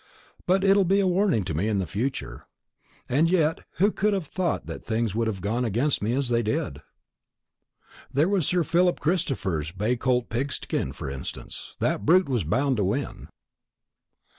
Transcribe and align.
But 0.47 0.63
it'll 0.63 0.83
be 0.83 0.99
a 0.99 1.05
warning 1.05 1.43
to 1.43 1.53
me 1.53 1.67
in 1.67 1.85
future. 1.85 2.47
And 3.07 3.29
yet 3.29 3.59
who 3.75 3.91
could 3.91 4.13
have 4.15 4.25
thought 4.25 4.65
that 4.65 4.83
things 4.83 5.13
would 5.13 5.27
have 5.27 5.41
gone 5.41 5.63
against 5.63 6.01
me 6.01 6.13
as 6.13 6.29
they 6.29 6.41
did? 6.41 6.81
There 8.11 8.27
was 8.27 8.47
Sir 8.47 8.63
Philip 8.63 8.99
Christopher's 8.99 9.71
bay 9.71 9.95
colt 9.95 10.27
Pigskin, 10.29 10.91
for 10.93 11.07
instance; 11.07 11.77
that 11.81 12.03
brute 12.03 12.27
was 12.29 12.43
bound 12.43 12.77
to 12.77 12.83
win." 12.83 13.27